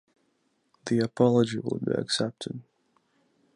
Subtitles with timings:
[0.87, 2.63] The apology will be accepted